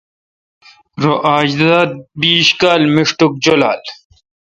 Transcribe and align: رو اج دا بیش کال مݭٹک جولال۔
رو 1.01 1.13
اج 1.35 1.49
دا 1.61 1.77
بیش 2.19 2.47
کال 2.61 2.81
مݭٹک 2.95 3.33
جولال۔ 3.43 3.81